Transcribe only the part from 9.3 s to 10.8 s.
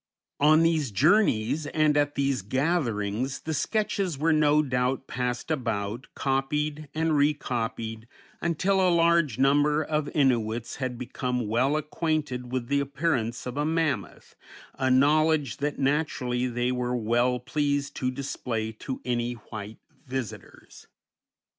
number of Innuits